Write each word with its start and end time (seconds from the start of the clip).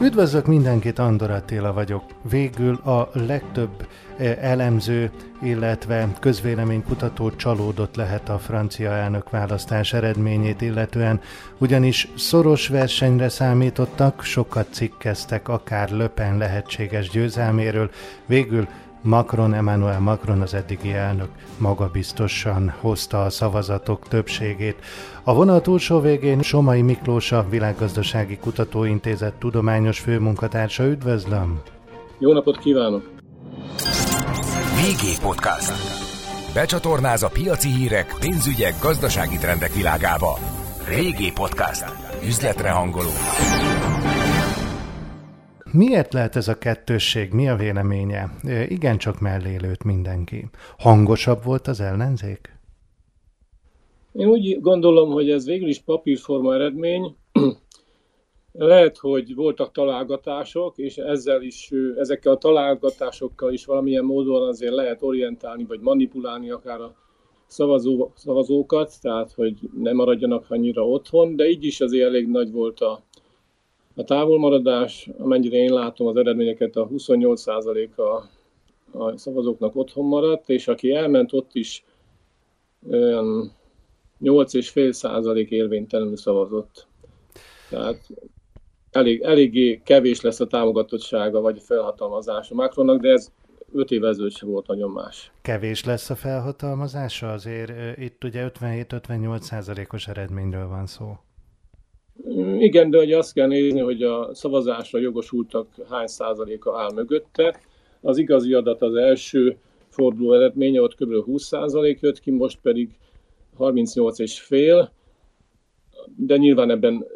Üdvözlök 0.00 0.46
mindenkit, 0.46 0.98
Andor 0.98 1.30
Attila 1.30 1.72
vagyok. 1.72 2.04
Végül 2.30 2.74
a 2.74 3.10
legtöbb 3.12 3.86
eh, 4.16 4.36
elemző, 4.40 5.10
illetve 5.42 6.08
közvéleménykutató 6.20 7.30
csalódott 7.30 7.96
lehet 7.96 8.28
a 8.28 8.38
francia 8.38 8.90
elnök 8.90 9.30
választás 9.30 9.92
eredményét 9.92 10.60
illetően, 10.60 11.20
ugyanis 11.58 12.08
szoros 12.16 12.68
versenyre 12.68 13.28
számítottak, 13.28 14.22
sokat 14.22 14.66
cikkeztek 14.70 15.48
akár 15.48 15.90
Löpen 15.90 16.38
lehetséges 16.38 17.08
győzelméről, 17.10 17.90
végül 18.26 18.68
Macron, 19.04 19.54
Emmanuel 19.54 20.00
Macron 20.00 20.40
az 20.40 20.54
eddigi 20.54 20.92
elnök 20.92 21.28
magabiztosan 21.58 22.74
hozta 22.80 23.24
a 23.24 23.30
szavazatok 23.30 24.08
többségét. 24.08 24.76
A 25.24 25.34
vonal 25.34 25.60
túlsó 25.60 26.00
végén 26.00 26.42
Somai 26.42 26.82
Miklós 26.82 27.32
a 27.32 27.46
Világgazdasági 27.48 28.36
Kutatóintézet 28.36 29.34
tudományos 29.34 29.98
főmunkatársa. 29.98 30.84
Üdvözlöm! 30.84 31.60
Jó 32.18 32.32
napot 32.32 32.58
kívánok! 32.58 33.10
VG 34.74 35.20
Podcast. 35.22 35.72
Becsatornáz 36.54 37.22
a 37.22 37.28
piaci 37.28 37.68
hírek, 37.68 38.14
pénzügyek, 38.20 38.74
gazdasági 38.82 39.36
trendek 39.36 39.72
világába. 39.72 40.38
VG 40.88 41.32
Podcast. 41.32 41.84
Üzletre 42.26 42.70
hangoló. 42.70 43.10
Miért 45.76 46.12
lehet 46.12 46.36
ez 46.36 46.48
a 46.48 46.58
kettősség? 46.58 47.32
Mi 47.32 47.48
a 47.48 47.56
véleménye? 47.56 48.30
Igen, 48.68 48.98
csak 48.98 49.20
mellé 49.20 49.56
lőtt 49.56 49.82
mindenki. 49.82 50.44
Hangosabb 50.78 51.44
volt 51.44 51.66
az 51.66 51.80
ellenzék? 51.80 52.58
Én 54.12 54.26
úgy 54.26 54.60
gondolom, 54.60 55.10
hogy 55.10 55.30
ez 55.30 55.46
végül 55.46 55.68
is 55.68 55.80
papírforma 55.80 56.54
eredmény. 56.54 57.16
Lehet, 58.52 58.98
hogy 58.98 59.34
voltak 59.34 59.72
találgatások, 59.72 60.78
és 60.78 60.96
ezzel 60.96 61.42
is, 61.42 61.70
ezekkel 61.96 62.32
a 62.32 62.38
találgatásokkal 62.38 63.52
is 63.52 63.64
valamilyen 63.64 64.04
módon 64.04 64.48
azért 64.48 64.74
lehet 64.74 65.02
orientálni, 65.02 65.64
vagy 65.64 65.80
manipulálni 65.80 66.50
akár 66.50 66.80
a 66.80 66.94
szavazó, 67.46 68.10
szavazókat, 68.14 69.00
tehát 69.00 69.32
hogy 69.32 69.54
ne 69.76 69.92
maradjanak 69.92 70.44
annyira 70.48 70.88
otthon, 70.88 71.36
de 71.36 71.48
így 71.48 71.64
is 71.64 71.80
azért 71.80 72.06
elég 72.06 72.28
nagy 72.28 72.52
volt 72.52 72.80
a, 72.80 73.04
a 73.94 74.04
távolmaradás, 74.04 75.10
amennyire 75.18 75.56
én 75.56 75.72
látom 75.72 76.06
az 76.06 76.16
eredményeket, 76.16 76.76
a 76.76 76.88
28% 76.88 77.88
a, 77.96 79.16
szavazóknak 79.16 79.76
otthon 79.76 80.06
maradt, 80.06 80.48
és 80.48 80.68
aki 80.68 80.92
elment, 80.92 81.32
ott 81.32 81.50
is 81.52 81.84
olyan 82.90 83.52
8,5 84.20 84.92
százalék 84.92 85.50
érvénytelenül 85.50 86.16
szavazott. 86.16 86.86
Tehát 87.70 88.06
elég, 88.90 89.20
eléggé 89.20 89.80
kevés 89.84 90.20
lesz 90.20 90.40
a 90.40 90.46
támogatottsága 90.46 91.40
vagy 91.40 91.62
felhatalmazása 91.62 92.54
Macronnak, 92.54 93.00
de 93.00 93.08
ez 93.08 93.32
öt 93.72 93.90
évvel 93.90 94.08
ezelőtt 94.08 94.36
sem 94.36 94.48
volt 94.48 94.66
nagyon 94.66 94.90
más. 94.90 95.32
Kevés 95.42 95.84
lesz 95.84 96.10
a 96.10 96.14
felhatalmazása? 96.14 97.32
Azért 97.32 97.98
itt 97.98 98.24
ugye 98.24 98.50
57-58 98.60 99.40
százalékos 99.40 100.08
eredményről 100.08 100.68
van 100.68 100.86
szó. 100.86 101.16
Igen, 102.58 102.90
de 102.90 102.98
ugye 102.98 103.18
azt 103.18 103.32
kell 103.32 103.46
nézni, 103.46 103.80
hogy 103.80 104.02
a 104.02 104.34
szavazásra 104.34 104.98
jogosultak 104.98 105.68
hány 105.90 106.06
százaléka 106.06 106.78
áll 106.78 106.92
mögötte. 106.92 107.60
Az 108.00 108.18
igazi 108.18 108.52
adat 108.52 108.82
az 108.82 108.94
első 108.94 109.56
forduló 109.88 110.32
eredménye, 110.32 110.82
ott 110.82 110.94
kb. 110.94 111.24
20 111.24 111.44
százalék 111.44 112.00
jött 112.00 112.20
ki, 112.20 112.30
most 112.30 112.58
pedig 112.62 112.90
38 113.56 114.18
és 114.18 114.40
fél, 114.40 114.92
de 116.16 116.36
nyilván 116.36 116.70
ebben, 116.70 117.06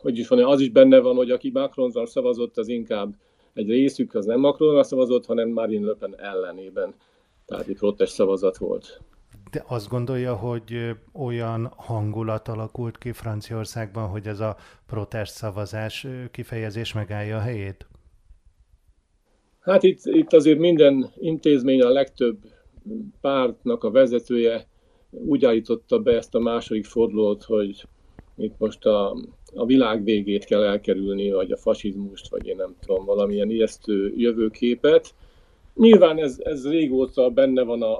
hogy 0.00 0.18
is 0.18 0.28
van, 0.28 0.44
az 0.44 0.60
is 0.60 0.70
benne 0.70 0.98
van, 0.98 1.16
hogy 1.16 1.30
aki 1.30 1.50
Macronra 1.50 2.06
szavazott, 2.06 2.58
az 2.58 2.68
inkább 2.68 3.14
egy 3.54 3.68
részük 3.68 4.14
az 4.14 4.24
nem 4.24 4.40
Macronra 4.40 4.82
szavazott, 4.82 5.26
hanem 5.26 5.48
Marine 5.48 5.86
Le 5.86 5.94
Pen 5.94 6.14
ellenében. 6.18 6.94
Tehát 7.46 7.68
itt 7.68 7.78
protest 7.78 8.12
szavazat 8.12 8.56
volt. 8.56 9.00
De 9.50 9.64
azt 9.66 9.88
gondolja, 9.88 10.34
hogy 10.34 10.96
olyan 11.12 11.72
hangulat 11.76 12.48
alakult 12.48 12.98
ki 12.98 13.12
Franciaországban, 13.12 14.08
hogy 14.08 14.26
ez 14.26 14.40
a 14.40 14.56
protest 14.86 15.32
szavazás 15.32 16.06
kifejezés 16.30 16.92
megállja 16.92 17.36
a 17.36 17.40
helyét? 17.40 17.86
Hát 19.60 19.82
itt, 19.82 20.00
itt 20.04 20.32
azért 20.32 20.58
minden 20.58 21.12
intézmény, 21.18 21.82
a 21.82 21.88
legtöbb 21.88 22.38
pártnak 23.20 23.84
a 23.84 23.90
vezetője 23.90 24.66
úgy 25.10 25.44
állította 25.44 25.98
be 25.98 26.16
ezt 26.16 26.34
a 26.34 26.38
második 26.38 26.84
fordulót, 26.84 27.42
hogy 27.42 27.86
itt 28.36 28.58
most 28.58 28.84
a, 28.84 29.16
a 29.54 29.66
világ 29.66 30.04
végét 30.04 30.44
kell 30.44 30.62
elkerülni, 30.62 31.30
vagy 31.30 31.50
a 31.50 31.56
fasizmust, 31.56 32.28
vagy 32.28 32.46
én 32.46 32.56
nem 32.56 32.74
tudom, 32.80 33.04
valamilyen 33.04 33.50
ijesztő 33.50 34.12
jövőképet. 34.16 35.14
Nyilván 35.74 36.18
ez, 36.18 36.36
ez 36.38 36.68
régóta 36.68 37.30
benne 37.30 37.62
van 37.62 37.82
a, 37.82 37.94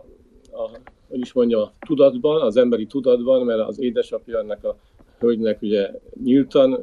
a 0.52 0.80
hogy 1.08 1.20
is 1.20 1.32
mondja, 1.32 1.62
a 1.62 1.72
tudatban, 1.86 2.40
az 2.40 2.56
emberi 2.56 2.86
tudatban, 2.86 3.44
mert 3.44 3.60
az 3.60 3.80
édesapja 3.80 4.38
ennek 4.38 4.64
a 4.64 4.76
hölgynek 5.18 5.62
ugye 5.62 5.90
nyíltan 6.24 6.80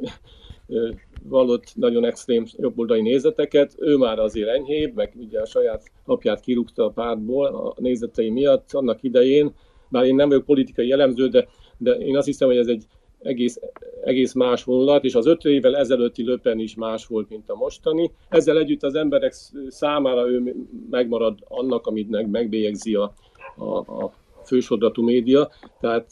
vallott 1.22 1.72
nagyon 1.74 2.04
extrém 2.04 2.44
jobboldali 2.56 3.00
nézeteket, 3.00 3.74
ő 3.78 3.96
már 3.96 4.18
azért 4.18 4.48
enyhébb, 4.48 4.94
meg 4.94 5.12
ugye 5.16 5.40
a 5.40 5.46
saját 5.46 5.82
apját 6.04 6.40
kirúgta 6.40 6.84
a 6.84 6.90
pártból 6.90 7.46
a 7.46 7.74
nézetei 7.80 8.30
miatt 8.30 8.72
annak 8.72 9.02
idején, 9.02 9.54
bár 9.88 10.04
én 10.04 10.14
nem 10.14 10.28
vagyok 10.28 10.44
politikai 10.44 10.86
jellemző, 10.86 11.28
de, 11.28 11.46
de 11.78 11.90
én 11.92 12.16
azt 12.16 12.26
hiszem, 12.26 12.48
hogy 12.48 12.56
ez 12.56 12.66
egy 12.66 12.84
egész, 13.22 13.60
egész 14.04 14.32
más 14.32 14.64
vonulat, 14.64 15.04
és 15.04 15.14
az 15.14 15.26
öt 15.26 15.44
évvel 15.44 15.76
ezelőtti 15.76 16.24
löpen 16.24 16.58
is 16.58 16.74
más 16.74 17.06
volt, 17.06 17.28
mint 17.28 17.50
a 17.50 17.54
mostani. 17.54 18.10
Ezzel 18.28 18.58
együtt 18.58 18.82
az 18.82 18.94
emberek 18.94 19.34
számára 19.68 20.30
ő 20.30 20.54
megmarad 20.90 21.38
annak, 21.48 21.86
amit 21.86 22.30
megbélyegzi 22.30 22.94
a, 22.94 23.12
a, 23.56 23.76
a 23.78 24.12
fősodratú 24.44 25.02
média. 25.02 25.48
Tehát 25.80 26.10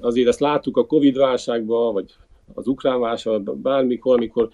azért 0.00 0.28
ezt 0.28 0.40
láttuk 0.40 0.76
a 0.76 0.86
Covid 0.86 1.16
válságban, 1.16 1.92
vagy 1.92 2.14
az 2.54 2.66
ukrán 2.66 3.00
válságban, 3.00 3.62
bármikor, 3.62 4.16
amikor 4.16 4.48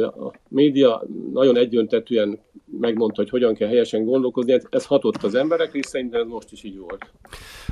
a 0.00 0.32
média 0.48 1.02
nagyon 1.32 1.56
egyöntetűen 1.56 2.38
megmondta, 2.80 3.20
hogy 3.20 3.30
hogyan 3.30 3.54
kell 3.54 3.68
helyesen 3.68 4.04
gondolkozni, 4.04 4.60
ez 4.70 4.86
hatott 4.86 5.22
az 5.22 5.34
emberekre, 5.34 5.78
és 5.78 5.86
szerintem 5.86 6.20
ez 6.20 6.26
most 6.26 6.52
is 6.52 6.62
így 6.62 6.78
volt. 6.78 7.10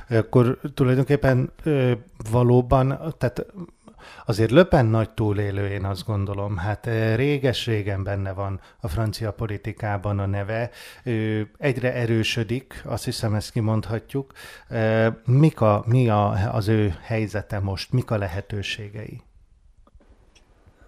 Akkor 0.09 0.59
tulajdonképpen 0.75 1.53
valóban, 2.31 2.99
tehát 3.19 3.47
Azért 4.27 4.51
Löpen 4.51 4.87
nagy 4.87 5.11
túlélő, 5.11 5.69
én 5.69 5.85
azt 5.85 6.07
gondolom. 6.07 6.57
Hát 6.57 6.87
réges-régen 7.15 8.03
benne 8.03 8.33
van 8.33 8.61
a 8.81 8.89
francia 8.89 9.33
politikában 9.33 10.19
a 10.19 10.27
neve. 10.27 10.71
Ő 11.05 11.51
egyre 11.59 11.95
erősödik, 11.95 12.83
azt 12.85 13.05
hiszem 13.05 13.35
ezt 13.35 13.53
kimondhatjuk. 13.53 14.33
Mik 15.27 15.61
a, 15.61 15.85
mi 15.87 16.09
a, 16.09 16.55
az 16.55 16.69
ő 16.69 16.95
helyzete 17.03 17.59
most? 17.59 17.93
Mik 17.93 18.11
a 18.11 18.19
lehetőségei? 18.19 19.21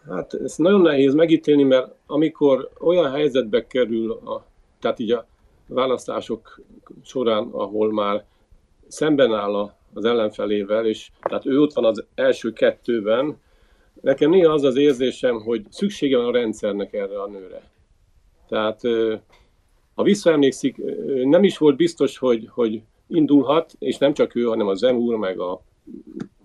Hát 0.09 0.35
ez 0.35 0.57
nagyon 0.57 0.81
nehéz 0.81 1.15
megítélni, 1.15 1.63
mert 1.63 1.95
amikor 2.07 2.71
olyan 2.81 3.11
helyzetbe 3.11 3.67
kerül, 3.67 4.13
a, 4.13 4.45
tehát 4.81 4.99
így 4.99 5.11
a 5.11 5.27
választások 5.67 6.61
során, 7.03 7.49
ahol 7.53 7.93
már 7.93 8.25
szemben 8.89 9.35
áll 9.35 9.55
a, 9.55 9.75
az 9.95 10.05
ellenfelével, 10.05 10.87
és 10.87 11.11
tehát 11.23 11.47
ő 11.47 11.61
ott 11.61 11.73
van 11.73 11.85
az 11.85 12.05
első 12.15 12.53
kettőben, 12.53 13.41
nekem 14.01 14.31
néha 14.31 14.53
az 14.53 14.63
az 14.63 14.77
érzésem, 14.77 15.41
hogy 15.41 15.65
szüksége 15.71 16.17
van 16.17 16.27
a 16.27 16.33
rendszernek 16.33 16.93
erre 16.93 17.23
a 17.23 17.29
nőre. 17.29 17.71
Tehát 18.49 18.81
ha 19.95 20.03
visszaemlékszik, 20.03 20.77
nem 21.25 21.45
is 21.45 21.59
volt 21.59 21.77
biztos, 21.77 22.19
hogy, 22.19 22.49
hogy 22.51 22.83
indulhat, 23.07 23.73
és 23.79 23.99
nem 23.99 24.15
csak 24.15 24.35
ő, 24.35 24.45
hanem 24.45 24.67
a 24.67 24.75
Zemúr, 24.75 25.17
meg 25.17 25.41
a 25.41 25.63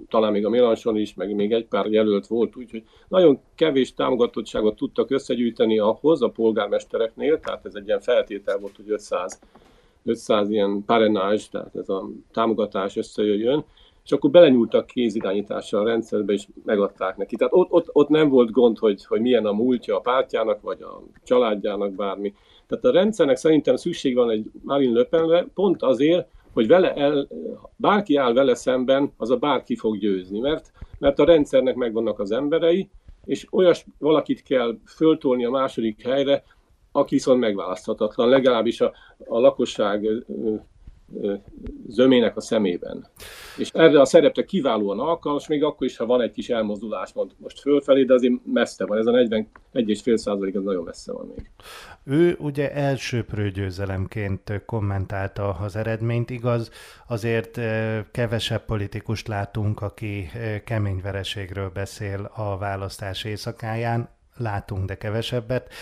talán 0.10 0.32
még 0.32 0.46
a 0.46 0.50
Mélanson 0.50 0.98
is, 0.98 1.14
meg 1.14 1.36
még 1.36 1.52
egy 1.52 1.66
pár 1.66 1.86
jelölt 1.86 2.28
volt, 2.28 2.56
úgyhogy 2.56 2.84
nagyon 3.08 3.40
kevés 3.56 3.94
támogatottságot 3.94 4.76
tudtak 4.76 5.12
összegyűjteni 5.12 5.80
ahhoz 5.80 6.22
a 6.22 6.30
polgármestereknél, 6.30 7.40
tehát 7.40 7.66
ez 7.66 7.76
egy 7.76 7.88
ilyen 7.88 8.00
feltétel 8.00 8.58
volt, 8.58 8.76
hogy 8.76 8.90
500, 8.90 9.40
500 10.08 10.50
ilyen 10.50 10.84
parenázs, 10.86 11.48
tehát 11.48 11.76
ez 11.76 11.90
a 11.90 12.10
támogatás 12.32 12.96
összejöjjön, 12.96 13.66
és 14.04 14.12
akkor 14.12 14.30
belenyúltak 14.30 14.86
kézirányítással 14.86 15.82
a 15.82 15.86
rendszerbe, 15.86 16.34
és 16.34 16.48
megadták 16.66 17.18
neki. 17.18 17.36
Tehát 17.36 17.54
ott, 17.54 17.72
ott, 17.72 17.90
ott 17.92 18.10
nem 18.10 18.30
volt 18.30 18.52
gond, 18.52 18.78
hogy, 18.78 19.06
hogy 19.06 19.22
milyen 19.22 19.46
a 19.46 19.52
múltja 19.52 19.98
a 19.98 20.00
pártjának, 20.00 20.62
vagy 20.62 20.82
a 20.82 21.02
családjának, 21.24 21.92
bármi. 21.92 22.34
Tehát 22.68 22.86
a 22.86 22.92
rendszernek 22.92 23.36
szerintem 23.38 23.76
szükség 23.76 24.16
van 24.16 24.30
egy 24.30 24.52
Marine 24.64 24.98
Le 24.98 25.04
Penre, 25.04 25.48
pont 25.54 25.82
azért, 25.82 26.28
hogy 26.54 26.68
vele 26.68 26.94
el, 26.94 27.28
bárki 27.76 28.16
áll 28.16 28.34
vele 28.34 28.56
szemben, 28.56 29.14
az 29.18 29.32
a 29.32 29.38
bárki 29.38 29.76
fog 29.76 29.98
győzni, 29.98 30.40
mert, 30.40 30.72
mert 31.00 31.20
a 31.20 31.26
rendszernek 31.26 31.76
megvannak 31.76 32.20
az 32.20 32.32
emberei, 32.32 32.90
és 33.26 33.48
olyas 33.52 33.86
valakit 34.00 34.44
kell 34.44 34.78
föltolni 34.86 35.46
a 35.46 35.50
második 35.50 36.02
helyre, 36.04 36.44
aki 36.98 37.16
viszont 37.16 37.40
megválaszthatatlan, 37.40 38.30
legalábbis 38.30 38.82
a, 38.82 38.94
a 39.26 39.40
lakosság 39.40 40.08
zömének 41.88 42.38
a 42.38 42.42
szemében. 42.42 43.08
És 43.58 43.70
erre 43.74 44.00
a 44.00 44.06
szerepre 44.06 44.44
kiválóan 44.44 45.00
alkalmas, 45.00 45.48
még 45.48 45.64
akkor 45.64 45.88
is, 45.88 45.98
ha 45.98 46.06
van 46.06 46.22
egy 46.22 46.32
kis 46.32 46.50
elmozdulás 46.50 47.14
most 47.38 47.60
fölfelé, 47.60 48.04
de 48.04 48.14
azért 48.14 48.34
messze 48.46 48.86
van. 48.86 48.98
Ez 48.98 49.06
a 49.06 49.12
41,5 49.12 50.16
százalék 50.16 50.56
az 50.56 50.64
nagyon 50.64 50.84
messze 50.84 51.12
van 51.12 51.34
még. 51.36 51.50
Ő 52.04 52.36
ugye 52.40 52.74
elsőprő 52.74 53.50
győzelemként 53.50 54.62
kommentálta 54.66 55.50
az 55.50 55.76
eredményt, 55.76 56.30
igaz, 56.30 56.72
azért 57.08 57.60
kevesebb 58.12 58.66
politikust 58.66 59.28
látunk, 59.28 59.82
aki 59.82 60.30
kemény 60.66 61.00
vereségről 61.04 61.70
beszél 61.74 62.32
a 62.36 62.58
választás 62.58 63.24
éjszakáján, 63.24 64.10
látunk, 64.38 64.86
de 64.86 64.98
kevesebbet. 64.98 65.74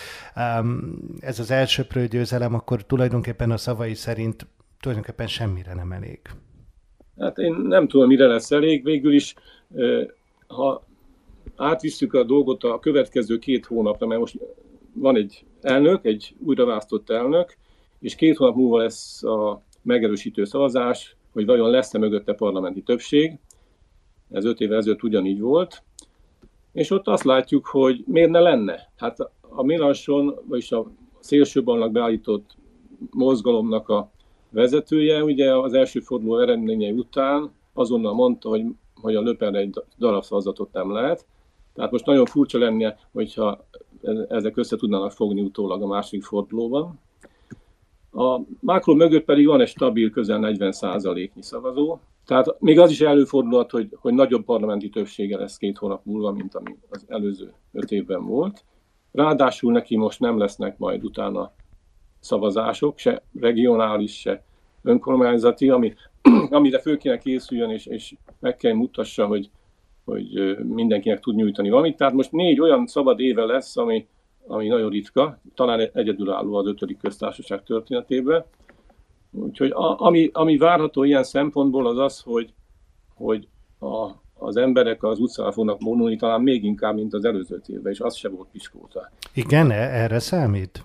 Ez 1.20 1.40
az 1.40 1.52
elsőprő 1.52 2.08
győzelem 2.08 2.54
akkor 2.54 2.86
tulajdonképpen 2.86 3.52
a 3.52 3.58
szavai 3.58 3.94
szerint 3.94 4.48
tulajdonképpen 4.80 5.28
semmire 5.28 5.74
nem 5.74 5.92
elég. 5.92 6.20
Hát 7.20 7.38
én 7.38 7.54
nem 7.54 7.88
tudom, 7.88 8.08
mire 8.08 8.28
lesz 8.28 8.52
elég. 8.52 8.84
Végül 8.84 9.14
is, 9.14 9.34
ha 10.48 10.84
átvisszük 11.56 12.14
a 12.14 12.24
dolgot 12.24 12.64
a 12.64 12.80
következő 12.80 13.38
két 13.38 13.66
hónapra, 13.66 14.08
mert 14.08 14.20
most 14.20 14.38
van 14.94 15.16
egy 15.16 15.46
elnök, 15.62 16.06
egy 16.06 16.36
újraválasztott 16.40 17.10
elnök, 17.10 17.58
és 18.00 18.16
két 18.16 18.38
hónap 18.38 18.56
múlva 18.56 18.78
lesz 18.78 19.24
a 19.24 19.62
megerősítő 19.82 20.44
szavazás, 20.46 21.16
hogy 21.32 21.46
vajon 21.46 21.70
lesz-e 21.70 21.98
mögötte 21.98 22.34
parlamenti 22.34 22.82
többség. 22.82 23.40
Ez 24.32 24.46
öt 24.46 24.60
évvel 24.60 24.78
ezelőtt 24.78 25.04
ugyanígy 25.04 25.40
volt. 25.40 25.84
És 26.76 26.92
ott 26.92 27.08
azt 27.08 27.24
látjuk, 27.24 27.66
hogy 27.66 28.04
miért 28.08 28.30
ne 28.30 28.40
lenne. 28.40 28.92
Hát 28.98 29.18
a 29.50 29.64
Milanson, 29.64 30.36
vagyis 30.48 30.72
a 30.72 30.86
szélsőbalnak 31.20 31.92
beállított 31.92 32.58
mozgalomnak 33.12 33.90
a 33.90 34.10
vezetője 34.50 35.24
ugye 35.24 35.56
az 35.56 35.74
első 35.74 36.00
forduló 36.00 36.40
eredményei 36.40 36.92
után 36.92 37.52
azonnal 37.74 38.14
mondta, 38.14 38.50
hogy, 38.50 38.64
hogy 39.02 39.16
a 39.16 39.22
Löpenre 39.22 39.60
egy 39.60 39.74
darab 39.98 40.24
szavazatot 40.24 40.74
nem 40.74 40.92
lehet. 40.92 41.26
Tehát 41.74 41.92
most 41.92 42.06
nagyon 42.06 42.26
furcsa 42.26 42.58
lenne, 42.58 42.98
hogyha 43.12 43.66
ezek 44.30 44.58
össze 44.58 44.76
tudnának 44.76 45.12
fogni 45.12 45.42
utólag 45.42 45.82
a 45.82 45.88
második 45.88 46.24
fordulóban. 46.24 47.00
A 48.12 48.40
Macron 48.60 48.96
mögött 48.96 49.26
pedig 49.26 49.46
van 49.46 49.62
egy 49.62 49.68
stabil, 49.68 50.10
közel 50.10 50.40
40%-nyi 50.42 51.42
szavazó, 51.42 51.98
tehát 52.26 52.56
még 52.60 52.80
az 52.80 52.92
is 52.92 53.02
előfordulhat, 53.02 53.72
hogy, 53.72 53.90
hogy 53.96 54.14
nagyobb 54.14 54.46
parlamenti 54.46 54.90
többsége 54.90 55.38
lesz 55.38 55.58
két 55.58 55.78
hónap 55.78 56.06
múlva, 56.06 56.32
mint 56.32 56.56
ami 56.56 56.78
az 56.90 57.06
előző 57.08 57.54
öt 57.72 57.92
évben 57.92 58.26
volt. 58.26 58.64
Ráadásul 59.12 59.72
neki 59.72 59.96
most 59.96 60.20
nem 60.20 60.38
lesznek 60.38 60.78
majd 60.78 61.04
utána 61.04 61.52
szavazások, 62.20 62.98
se 62.98 63.22
regionális, 63.40 64.20
se 64.20 64.44
önkormányzati, 64.84 65.70
ami, 65.70 65.94
amire 66.50 66.80
föl 66.80 66.98
kéne 66.98 67.18
készüljön, 67.18 67.70
és, 67.70 67.86
és 67.86 68.16
meg 68.40 68.58
kell 68.58 68.74
mutassa, 68.74 69.26
hogy, 69.26 69.50
hogy 70.06 70.58
mindenkinek 70.64 71.20
tud 71.20 71.36
nyújtani 71.36 71.70
valamit. 71.70 71.98
Tehát 71.98 72.14
most 72.14 72.32
négy 72.32 72.60
olyan 72.60 72.88
szabad 72.88 73.20
éve 73.20 73.46
lesz, 73.46 73.78
ami, 73.78 74.08
ami 74.48 74.68
nagyon 74.68 74.90
ritka, 74.90 75.40
talán 75.56 75.90
egyedülálló 75.94 76.54
az 76.54 76.68
ötödik 76.68 76.98
köztársaság 76.98 77.64
történetében. 77.64 78.46
Úgyhogy 79.36 79.72
a, 79.72 80.00
ami, 80.00 80.30
ami 80.34 80.58
várható 80.58 81.04
ilyen 81.04 81.24
szempontból 81.24 81.88
az 81.88 81.98
az, 81.98 82.20
hogy, 82.20 82.54
hogy 83.16 83.48
a, 83.80 84.10
az 84.34 84.58
emberek 84.58 85.04
az 85.04 85.20
utcára 85.20 85.52
fognak 85.52 85.82
vonulni 85.82 86.16
talán 86.16 86.42
még 86.42 86.64
inkább, 86.64 86.96
mint 86.96 87.14
az 87.14 87.26
előző 87.26 87.62
évben, 87.68 87.92
és 87.92 88.00
az 88.00 88.16
se 88.16 88.30
volt 88.30 88.48
piskóta. 88.52 89.12
Igen, 89.34 89.72
erre 89.72 90.20
számít? 90.20 90.84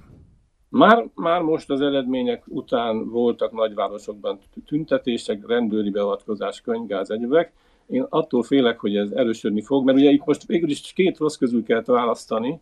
Már, 0.69 1.09
már 1.15 1.43
most 1.43 1.71
az 1.71 1.81
eredmények 1.81 2.43
után 2.47 3.09
voltak 3.09 3.53
nagyvárosokban 3.53 4.39
tüntetések, 4.67 5.47
rendőri 5.47 5.91
beavatkozás, 5.91 6.61
könyvgáz, 6.61 7.11
egyebek. 7.11 7.53
Én 7.87 8.07
attól 8.09 8.43
félek, 8.43 8.81
hogy 8.81 8.97
ez 8.97 9.11
erősödni 9.11 9.63
fog, 9.63 9.85
mert 9.85 9.99
ugye 9.99 10.11
itt 10.11 10.25
most 10.25 10.47
végül 10.47 10.71
is 10.71 10.93
két 10.93 11.19
rossz 11.19 11.37
közül 11.37 11.63
kell 11.63 11.83
választani, 11.87 12.61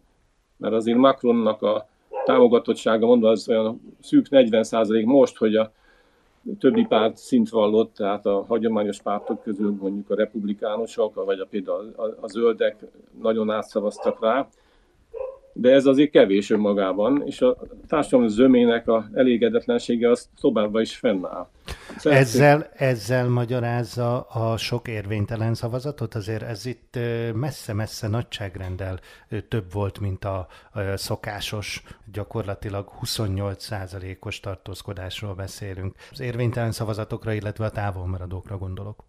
mert 0.57 0.75
azért 0.75 0.99
Macronnak 0.99 1.63
a 1.63 1.89
támogatottsága 2.25 3.07
mondva 3.07 3.29
az 3.29 3.49
olyan 3.49 3.97
szűk 4.01 4.29
40 4.29 4.63
százalék 4.63 5.05
most, 5.05 5.37
hogy 5.37 5.57
a 5.57 5.73
többi 6.59 6.87
párt 6.87 7.17
szint 7.17 7.49
vallott, 7.49 7.95
tehát 7.95 8.27
a 8.27 8.45
hagyományos 8.49 9.03
pártok 9.03 9.43
közül 9.43 9.77
mondjuk 9.81 10.11
a 10.11 10.15
republikánusok, 10.15 11.25
vagy 11.25 11.39
a 11.39 11.47
például 11.51 11.93
a, 11.97 12.03
a 12.03 12.27
zöldek 12.27 12.77
nagyon 13.21 13.51
átszavaztak 13.51 14.21
rá, 14.21 14.49
de 15.53 15.71
ez 15.71 15.87
azért 15.87 16.11
kevés 16.11 16.51
önmagában, 16.51 17.23
és 17.27 17.41
a 17.41 17.57
társadalom 17.89 18.29
zömének 18.29 18.89
a 18.89 19.09
elégedetlensége 19.13 20.11
az 20.11 20.29
továbbá 20.41 20.81
is 20.81 20.97
fennáll. 20.97 21.49
Ezzel, 22.03 22.71
ezzel 22.75 23.29
magyarázza 23.29 24.21
a 24.21 24.57
sok 24.57 24.89
érvénytelen 24.89 25.55
szavazatot? 25.55 26.15
Azért 26.15 26.43
ez 26.43 26.67
itt 26.67 26.99
messze-messze 27.35 28.09
nagyságrendel 28.09 28.99
több 29.49 29.73
volt, 29.73 30.01
mint 30.01 30.25
a, 30.25 30.47
a 30.73 30.97
szokásos, 30.97 31.83
gyakorlatilag 32.13 32.89
28%-os 33.05 34.41
tartózkodásról 34.41 35.35
beszélünk. 35.35 35.95
Az 36.11 36.21
érvénytelen 36.21 36.73
szavazatokra, 36.73 37.33
illetve 37.33 37.65
a 37.65 37.71
távolmaradókra 37.71 38.59
gondolok. 38.59 39.05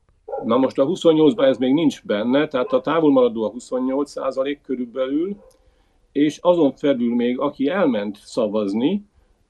Na 0.46 0.58
most 0.58 0.78
a 0.78 0.86
28-ban 0.86 1.48
ez 1.48 1.58
még 1.58 1.74
nincs 1.74 2.06
benne, 2.06 2.48
tehát 2.48 2.72
a 2.72 2.82
távolmaradó 2.82 3.44
a 3.44 3.52
28% 3.52 4.58
körülbelül, 4.64 5.38
és 6.12 6.38
azon 6.42 6.72
felül 6.72 7.16
még, 7.16 7.40
aki 7.40 7.68
elment 7.68 8.18
szavazni, 8.24 9.09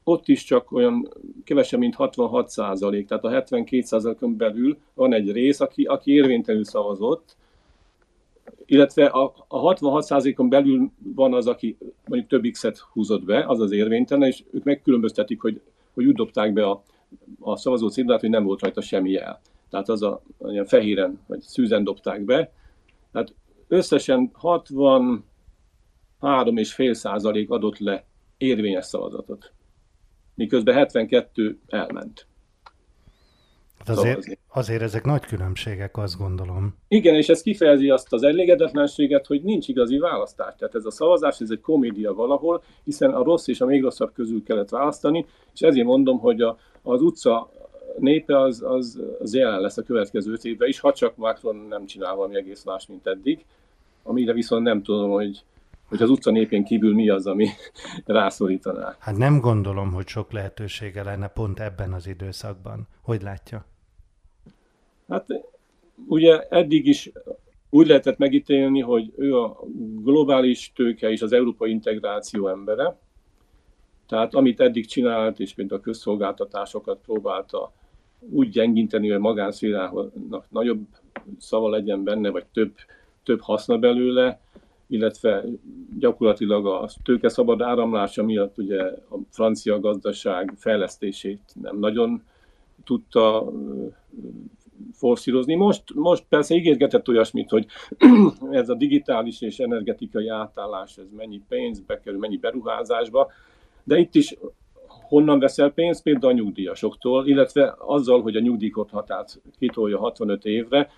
ott 0.09 0.27
is 0.27 0.43
csak 0.43 0.71
olyan 0.71 1.09
kevesebb, 1.43 1.79
mint 1.79 1.95
66 1.95 2.49
százalék, 2.49 3.07
tehát 3.07 3.23
a 3.23 3.29
72 3.29 3.81
százalékon 3.81 4.37
belül 4.37 4.77
van 4.93 5.13
egy 5.13 5.31
rész, 5.31 5.59
aki, 5.59 5.83
aki 5.83 6.11
érvénytelenül 6.11 6.65
szavazott, 6.65 7.35
illetve 8.65 9.05
a, 9.05 9.33
a 9.47 9.57
66 9.57 10.03
százalékon 10.03 10.49
belül 10.49 10.91
van 11.15 11.33
az, 11.33 11.47
aki 11.47 11.77
mondjuk 12.05 12.29
több 12.29 12.51
X-et 12.51 12.77
húzott 12.77 13.23
be, 13.23 13.45
az 13.47 13.59
az 13.59 13.71
érvénytelen, 13.71 14.27
és 14.27 14.43
ők 14.51 14.63
megkülönböztetik, 14.63 15.41
hogy, 15.41 15.61
hogy 15.93 16.05
úgy 16.05 16.15
dobták 16.15 16.53
be 16.53 16.65
a, 16.65 16.83
a 17.39 17.57
szavazó 17.57 17.87
címlát, 17.87 18.19
hogy 18.19 18.29
nem 18.29 18.43
volt 18.43 18.61
rajta 18.61 18.81
semmi 18.81 19.11
jel. 19.11 19.41
Tehát 19.69 19.89
az 19.89 20.01
a, 20.01 20.21
olyan 20.37 20.65
fehéren, 20.65 21.19
vagy 21.27 21.41
szűzen 21.41 21.83
dobták 21.83 22.21
be. 22.21 22.51
Tehát 23.11 23.33
összesen 23.67 24.29
60, 24.33 25.23
3,5 26.21 26.93
százalék 26.93 27.49
adott 27.49 27.77
le 27.77 28.05
érvényes 28.37 28.85
szavazatot, 28.85 29.51
miközben 30.39 30.75
72 30.75 31.59
elment. 31.67 32.27
Hát 33.77 33.97
azért, 33.97 34.39
azért 34.47 34.81
ezek 34.81 35.03
nagy 35.03 35.25
különbségek, 35.25 35.97
azt 35.97 36.17
gondolom. 36.17 36.75
Igen, 36.87 37.15
és 37.15 37.29
ez 37.29 37.41
kifejezi 37.41 37.89
azt 37.89 38.13
az 38.13 38.23
elégedetlenséget, 38.23 39.25
hogy 39.25 39.43
nincs 39.43 39.67
igazi 39.67 39.97
választás. 39.97 40.53
Tehát 40.57 40.75
ez 40.75 40.85
a 40.85 40.91
szavazás, 40.91 41.39
ez 41.39 41.49
egy 41.49 41.61
komédia 41.61 42.13
valahol, 42.13 42.63
hiszen 42.83 43.11
a 43.13 43.23
rossz 43.23 43.47
és 43.47 43.61
a 43.61 43.65
még 43.65 43.81
rosszabb 43.81 44.13
közül 44.13 44.43
kellett 44.43 44.69
választani, 44.69 45.25
és 45.53 45.61
ezért 45.61 45.85
mondom, 45.85 46.19
hogy 46.19 46.41
a, 46.41 46.57
az 46.81 47.01
utca 47.01 47.51
népe 47.97 48.39
az, 48.39 48.63
az, 48.65 49.01
az 49.19 49.33
jelen 49.33 49.59
lesz 49.59 49.77
a 49.77 49.83
következő 49.83 50.37
évben 50.41 50.67
is, 50.67 50.79
ha 50.79 50.93
csak 50.93 51.15
Macron 51.15 51.55
nem 51.55 51.85
csinál 51.85 52.15
valami 52.15 52.35
egész 52.35 52.63
más, 52.63 52.87
mint 52.87 53.07
eddig, 53.07 53.45
amire 54.03 54.33
viszont 54.33 54.63
nem 54.63 54.83
tudom, 54.83 55.09
hogy 55.09 55.43
hogy 55.89 56.01
az 56.01 56.09
utca 56.09 56.31
népén 56.31 56.63
kívül 56.63 56.93
mi 56.93 57.09
az, 57.09 57.27
ami 57.27 57.47
rászorítaná. 58.05 58.95
Hát 58.99 59.17
nem 59.17 59.39
gondolom, 59.39 59.91
hogy 59.91 60.07
sok 60.07 60.31
lehetősége 60.31 61.03
lenne 61.03 61.27
pont 61.27 61.59
ebben 61.59 61.93
az 61.93 62.07
időszakban. 62.07 62.87
Hogy 63.01 63.21
látja? 63.21 63.65
Hát 65.07 65.25
ugye 66.07 66.39
eddig 66.49 66.87
is 66.87 67.11
úgy 67.69 67.87
lehetett 67.87 68.17
megítélni, 68.17 68.79
hogy 68.81 69.13
ő 69.17 69.37
a 69.37 69.59
globális 70.03 70.71
tőke 70.75 71.11
és 71.11 71.21
az 71.21 71.31
európai 71.31 71.71
integráció 71.71 72.47
embere. 72.47 72.97
Tehát 74.07 74.33
amit 74.33 74.59
eddig 74.59 74.85
csinált, 74.85 75.39
és 75.39 75.53
például 75.53 75.79
a 75.79 75.83
közszolgáltatásokat 75.83 76.99
próbálta 77.05 77.73
úgy 78.19 78.49
gyengíteni, 78.49 79.09
hogy 79.09 79.19
magánszférának 79.19 80.45
nagyobb 80.49 80.87
szava 81.37 81.69
legyen 81.69 82.03
benne, 82.03 82.29
vagy 82.29 82.45
több, 82.45 82.75
több 83.23 83.41
haszna 83.41 83.77
belőle, 83.77 84.39
illetve 84.89 85.43
gyakorlatilag 85.99 86.65
a 86.65 86.89
tőke 87.03 87.29
szabad 87.29 87.61
áramlása 87.61 88.23
miatt 88.23 88.57
ugye 88.57 88.83
a 88.83 89.17
francia 89.29 89.79
gazdaság 89.79 90.53
fejlesztését 90.57 91.41
nem 91.61 91.79
nagyon 91.79 92.23
tudta 92.83 93.51
forszírozni. 94.93 95.55
Most, 95.55 95.83
most 95.93 96.23
persze 96.29 96.55
ígérgetett 96.55 97.07
olyasmit, 97.07 97.49
hogy 97.49 97.65
ez 98.51 98.69
a 98.69 98.75
digitális 98.75 99.41
és 99.41 99.59
energetikai 99.59 100.27
átállás, 100.27 100.97
ez 100.97 101.07
mennyi 101.17 101.41
pénzbe 101.47 101.99
kerül, 101.99 102.19
mennyi 102.19 102.37
beruházásba, 102.37 103.31
de 103.83 103.97
itt 103.97 104.15
is 104.15 104.35
honnan 104.85 105.39
veszel 105.39 105.69
pénzt? 105.69 106.03
Például 106.03 106.33
a 106.33 106.35
nyugdíjasoktól, 106.35 107.27
illetve 107.27 107.75
azzal, 107.77 108.21
hogy 108.21 108.35
a 108.35 108.39
nyugdíjkorhatárt 108.39 109.41
kitolja 109.57 109.99
65 109.99 110.45
évre, 110.45 110.89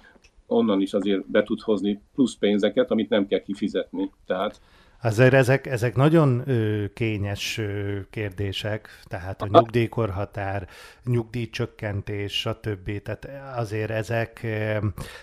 onnan 0.52 0.82
is 0.82 0.94
azért 0.94 1.30
be 1.30 1.44
tud 1.44 1.62
hozni 1.62 2.02
plusz 2.14 2.36
pénzeket, 2.36 2.92
amit 2.92 3.10
nem 3.10 3.28
kell 3.28 3.40
kifizetni. 3.40 4.12
Tehát 4.26 4.62
Azért 5.04 5.34
ezek, 5.34 5.68
ezek 5.68 5.96
nagyon 5.96 6.50
ö, 6.50 6.86
kényes 6.94 7.58
ö, 7.58 8.00
kérdések, 8.10 9.00
tehát 9.04 9.42
a 9.42 9.48
nyugdíjkorhatár, 9.48 10.68
nyugdíjcsökkentés, 11.06 12.40
stb. 12.40 13.02
Tehát 13.02 13.30
azért 13.58 13.90
ezek 13.90 14.40
ö, 14.44 14.78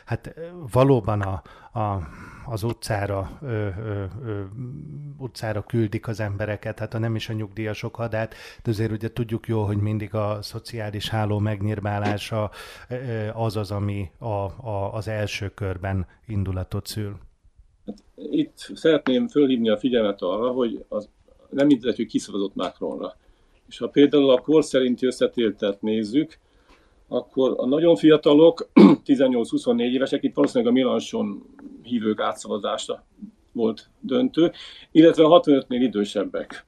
hát 0.05 0.35
valóban 0.73 1.21
a, 1.21 1.43
a, 1.79 2.09
az 2.45 2.63
utcára, 2.63 3.39
ö, 3.43 3.47
ö, 3.49 4.05
ö, 4.25 4.43
utcára 5.17 5.63
küldik 5.63 6.09
az 6.09 6.21
embereket, 6.21 6.79
hát 6.79 6.93
ha 6.93 6.99
nem 6.99 7.15
is 7.15 7.29
a 7.29 7.33
nyugdíjasok 7.33 7.95
hadát, 7.97 8.35
de 8.63 8.71
azért 8.71 8.93
ugye 8.93 9.13
tudjuk 9.13 9.47
jó, 9.47 9.65
hogy 9.65 9.79
mindig 9.79 10.15
a 10.15 10.39
szociális 10.43 11.09
háló 11.09 11.39
megnyírválása 11.39 12.51
az 13.33 13.57
az, 13.57 13.71
ami 13.71 14.11
a, 14.19 14.27
a, 14.27 14.95
az 14.95 15.09
első 15.09 15.49
körben 15.49 16.07
indulatot 16.27 16.87
szül. 16.87 17.19
Hát 17.89 18.03
itt 18.31 18.57
szeretném 18.75 19.29
fölhívni 19.29 19.69
a 19.69 19.79
figyelmet 19.79 20.23
arra, 20.23 20.51
hogy 20.51 20.85
az 20.89 21.09
nem 21.51 21.67
mindegy, 21.67 21.97
hogy 21.97 22.07
kiszavazott 22.07 22.55
Macronra. 22.55 23.17
És 23.69 23.79
ha 23.79 23.89
például 23.89 24.31
a 24.31 24.41
kor 24.41 24.65
szerinti 24.65 25.07
összetéltet 25.07 25.83
nézzük, 25.83 26.39
akkor 27.09 27.55
a 27.57 27.67
nagyon 27.67 27.97
fiatalok, 27.97 28.69
18-24 29.07 29.81
évesek, 29.81 30.23
itt 30.23 30.35
valószínűleg 30.35 30.73
a 30.73 30.77
Milanson 30.77 31.43
hívők 31.83 32.21
átszavazása 32.21 33.05
volt 33.53 33.89
döntő, 34.01 34.53
illetve 34.93 35.25
a 35.25 35.41
65-nél 35.41 35.65
idősebbek. 35.69 36.67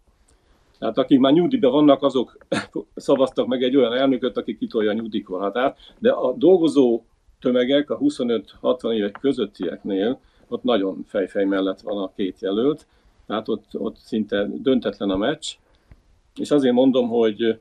Tehát 0.78 0.98
akik 0.98 1.18
már 1.18 1.32
nyugdíjban 1.32 1.70
vannak, 1.70 2.02
azok 2.02 2.38
szavaztak 2.94 3.46
meg 3.46 3.62
egy 3.62 3.76
olyan 3.76 3.92
elnököt, 3.92 4.36
aki 4.36 4.56
kitolja 4.56 4.90
a 4.90 4.94
nyugdíjkorhatárt, 4.94 5.78
de 5.98 6.10
a 6.10 6.32
dolgozó 6.32 7.02
tömegek 7.40 7.90
a 7.90 7.98
25-60 7.98 8.92
évek 8.92 9.18
közöttieknél 9.20 10.20
ott 10.50 10.62
nagyon 10.62 11.04
fejfej 11.06 11.44
mellett 11.44 11.80
van 11.80 12.02
a 12.02 12.12
két 12.16 12.40
jelölt, 12.40 12.86
tehát 13.26 13.48
ott, 13.48 13.66
ott 13.72 13.96
szinte 13.96 14.48
döntetlen 14.52 15.10
a 15.10 15.16
meccs, 15.16 15.46
és 16.36 16.50
azért 16.50 16.74
mondom, 16.74 17.08
hogy 17.08 17.58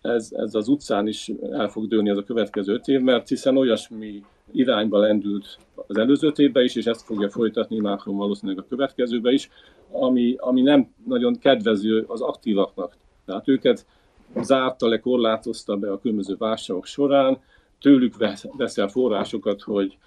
ez, 0.00 0.32
ez 0.36 0.54
az 0.54 0.68
utcán 0.68 1.06
is 1.06 1.30
el 1.50 1.68
fog 1.68 1.88
dőlni 1.88 2.10
ez 2.10 2.16
a 2.16 2.24
következő 2.24 2.72
öt 2.72 2.88
év, 2.88 3.00
mert 3.00 3.28
hiszen 3.28 3.56
olyasmi 3.56 4.22
irányba 4.52 4.98
lendült 4.98 5.58
az 5.86 5.98
előző 5.98 6.32
évben 6.36 6.64
is, 6.64 6.74
és 6.74 6.86
ezt 6.86 7.04
fogja 7.04 7.30
folytatni 7.30 7.80
Macron 7.80 8.16
valószínűleg 8.16 8.64
a 8.64 8.68
következőbe 8.68 9.32
is, 9.32 9.50
ami, 9.90 10.34
ami 10.38 10.60
nem 10.60 10.94
nagyon 11.06 11.38
kedvező 11.38 12.04
az 12.08 12.20
aktívaknak. 12.20 12.96
Tehát 13.26 13.48
őket 13.48 13.86
zárta 14.40 14.88
le, 14.88 14.98
korlátozta 14.98 15.76
be 15.76 15.92
a 15.92 15.98
különböző 15.98 16.34
válságok 16.38 16.86
során, 16.86 17.38
tőlük 17.80 18.16
vesz, 18.16 18.44
veszel 18.56 18.88
forrásokat, 18.88 19.62
hogy, 19.62 19.98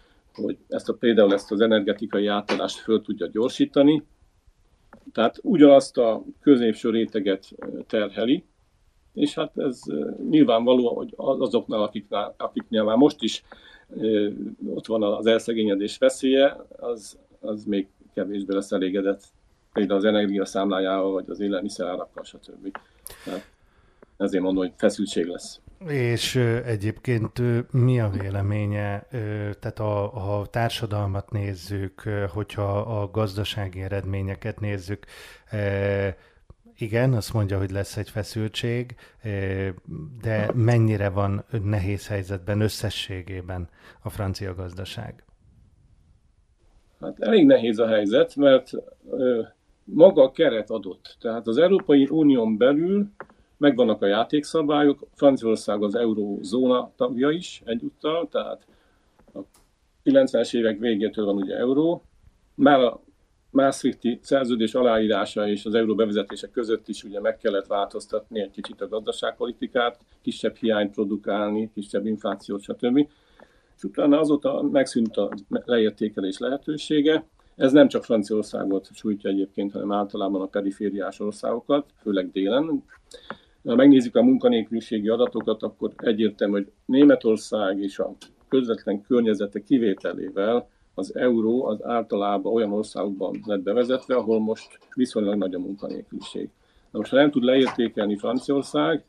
hogy 0.41 0.57
ezt 0.67 0.89
a, 0.89 0.93
például 0.93 1.33
ezt 1.33 1.51
az 1.51 1.61
energetikai 1.61 2.27
átállást 2.27 2.77
föl 2.77 3.01
tudja 3.01 3.27
gyorsítani. 3.27 4.03
Tehát 5.13 5.39
ugyanazt 5.41 5.97
a 5.97 6.23
középső 6.41 6.89
réteget 6.89 7.55
terheli, 7.87 8.43
és 9.13 9.35
hát 9.35 9.57
ez 9.57 9.81
nyilvánvaló, 10.29 10.95
hogy 10.95 11.13
azoknál, 11.15 11.81
akiknál, 11.81 12.35
akiknél 12.37 12.83
már 12.83 12.97
most 12.97 13.21
is 13.21 13.43
ott 14.65 14.85
van 14.85 15.03
az 15.03 15.25
elszegényedés 15.25 15.97
veszélye, 15.97 16.57
az, 16.77 17.17
az 17.39 17.63
még 17.63 17.87
kevésbé 18.13 18.53
lesz 18.53 18.71
elégedett 18.71 19.23
például 19.73 19.99
az 19.99 20.05
energia 20.05 20.45
számlájával, 20.45 21.11
vagy 21.11 21.29
az 21.29 21.39
élelmiszerárakkal, 21.39 22.23
stb. 22.23 22.77
Tehát 23.23 23.47
ezért 24.17 24.43
mondom, 24.43 24.63
hogy 24.63 24.73
feszültség 24.77 25.25
lesz. 25.25 25.59
És 25.85 26.35
egyébként 26.65 27.41
mi 27.71 27.99
a 27.99 28.09
véleménye, 28.09 29.07
tehát 29.59 29.79
a, 29.79 30.39
a 30.39 30.45
társadalmat 30.45 31.31
nézzük, 31.31 32.01
hogyha 32.33 32.77
a 32.77 33.11
gazdasági 33.11 33.81
eredményeket 33.81 34.59
nézzük, 34.59 35.05
igen, 36.77 37.13
azt 37.13 37.33
mondja, 37.33 37.57
hogy 37.57 37.71
lesz 37.71 37.97
egy 37.97 38.09
feszültség, 38.09 38.95
de 40.21 40.51
mennyire 40.53 41.09
van 41.09 41.45
nehéz 41.63 42.07
helyzetben 42.07 42.61
összességében 42.61 43.69
a 44.01 44.09
francia 44.09 44.55
gazdaság? 44.55 45.23
Hát 46.99 47.19
elég 47.19 47.45
nehéz 47.45 47.79
a 47.79 47.87
helyzet, 47.87 48.35
mert 48.35 48.71
maga 49.83 50.23
a 50.23 50.31
keret 50.31 50.69
adott. 50.69 51.17
Tehát 51.19 51.47
az 51.47 51.57
Európai 51.57 52.07
Unión 52.09 52.57
belül 52.57 53.09
megvannak 53.57 54.01
a 54.01 54.05
játékszabályok, 54.05 55.07
Franciaország 55.13 55.83
az 55.83 55.95
eurózóna 55.95 56.91
tagja 56.95 57.29
is 57.29 57.61
egyúttal, 57.65 58.27
tehát 58.31 58.67
a 59.33 59.39
90-es 60.03 60.55
évek 60.55 60.79
végétől 60.79 61.25
van 61.25 61.35
ugye 61.35 61.55
euró, 61.57 62.03
már 62.55 62.79
a 62.79 63.01
Maastrichti 63.49 64.19
szerződés 64.21 64.73
aláírása 64.73 65.47
és 65.47 65.65
az 65.65 65.73
euró 65.73 65.95
bevezetése 65.95 66.49
között 66.49 66.87
is 66.87 67.03
ugye 67.03 67.19
meg 67.19 67.37
kellett 67.37 67.67
változtatni 67.67 68.39
egy 68.39 68.51
kicsit 68.51 68.81
a 68.81 68.87
gazdaságpolitikát, 68.87 69.99
kisebb 70.21 70.55
hiányt 70.55 70.93
produkálni, 70.93 71.71
kisebb 71.73 72.05
inflációt, 72.05 72.61
stb. 72.61 72.97
És 73.77 73.83
utána 73.83 74.19
azóta 74.19 74.61
megszűnt 74.61 75.17
a 75.17 75.29
leértékelés 75.49 76.37
lehetősége. 76.37 77.25
Ez 77.55 77.71
nem 77.71 77.87
csak 77.87 78.03
Franciaországot 78.03 78.89
sújtja 78.93 79.29
egyébként, 79.29 79.71
hanem 79.71 79.91
általában 79.91 80.41
a 80.41 80.45
perifériás 80.45 81.19
országokat, 81.19 81.85
főleg 82.01 82.31
délen. 82.31 82.83
Ha 83.67 83.75
megnézzük 83.75 84.15
a 84.15 84.23
munkanélküliségi 84.23 85.07
adatokat, 85.07 85.63
akkor 85.63 85.93
egyértelmű, 85.97 86.53
hogy 86.53 86.71
Németország 86.85 87.79
és 87.79 87.99
a 87.99 88.15
közvetlen 88.47 89.01
környezete 89.01 89.63
kivételével 89.63 90.69
az 90.93 91.15
euró 91.15 91.65
az 91.65 91.83
általában 91.83 92.53
olyan 92.53 92.71
országokban 92.71 93.39
lett 93.45 93.61
bevezetve, 93.61 94.15
ahol 94.15 94.39
most 94.39 94.79
viszonylag 94.93 95.35
nagy 95.35 95.53
a 95.53 95.59
munkanélküliség. 95.59 96.49
Na 96.91 96.99
most, 96.99 97.11
ha 97.11 97.17
nem 97.17 97.31
tud 97.31 97.43
leértékelni 97.43 98.17
Franciaország, 98.17 99.05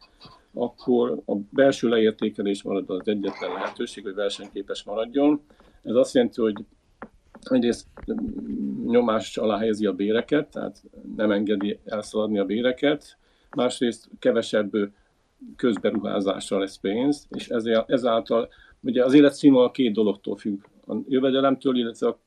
akkor 0.55 1.23
a 1.27 1.35
belső 1.51 1.89
leértékelés 1.89 2.63
marad 2.63 2.91
az 2.91 3.09
egyetlen 3.09 3.53
lehetőség, 3.53 4.05
hogy 4.05 4.15
versenyképes 4.15 4.83
maradjon. 4.83 5.41
Ez 5.83 5.95
azt 5.95 6.15
jelenti, 6.15 6.41
hogy 6.41 6.65
egyrészt 7.51 7.87
nyomás 8.87 9.37
alá 9.37 9.59
helyezi 9.59 9.87
a 9.87 9.93
béreket, 9.93 10.51
tehát 10.51 10.83
nem 11.17 11.31
engedi 11.31 11.79
elszaladni 11.85 12.39
a 12.39 12.45
béreket, 12.45 13.19
másrészt 13.59 14.09
kevesebb 14.19 14.71
közberuházásra 15.57 16.59
lesz 16.59 16.77
pénz, 16.77 17.27
és 17.31 17.49
ezáltal 17.87 18.49
ugye 18.81 19.05
az 19.05 19.15
életszínvonal 19.15 19.71
két 19.71 19.93
dologtól 19.93 20.37
függ 20.37 20.65
a 20.87 20.95
jövedelemtől, 21.09 21.77
illetve 21.77 22.07
a, 22.07 22.19